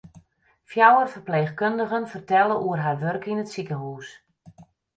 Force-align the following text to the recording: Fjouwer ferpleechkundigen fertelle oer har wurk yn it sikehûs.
Fjouwer 0.71 1.11
ferpleechkundigen 1.15 2.09
fertelle 2.15 2.57
oer 2.67 2.81
har 2.85 2.99
wurk 3.03 3.23
yn 3.31 3.41
it 3.43 3.51
sikehûs. 3.53 4.09